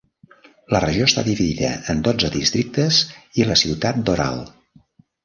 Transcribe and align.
La 0.75 0.79
regió 0.83 1.09
està 1.09 1.23
dividida 1.27 1.69
en 1.93 2.01
dotze 2.07 2.31
districtes 2.37 3.03
i 3.43 3.47
la 3.51 3.59
ciutat 3.63 4.01
d'Oral. 4.09 4.41